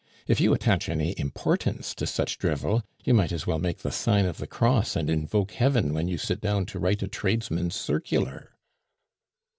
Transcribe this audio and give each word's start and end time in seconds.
If 0.25 0.41
you 0.41 0.51
attach 0.55 0.89
any 0.89 1.13
importance 1.19 1.93
to 1.93 2.07
such 2.07 2.39
drivel, 2.39 2.81
you 3.05 3.13
might 3.13 3.31
as 3.31 3.45
well 3.45 3.59
make 3.59 3.83
the 3.83 3.91
sign 3.91 4.25
of 4.25 4.39
the 4.39 4.47
Cross 4.47 4.95
and 4.95 5.11
invoke 5.11 5.51
heaven 5.51 5.93
when 5.93 6.07
you 6.07 6.17
sit 6.17 6.41
down 6.41 6.65
to 6.73 6.79
write 6.79 7.03
a 7.03 7.07
tradesman's 7.07 7.75
circular." 7.75 8.55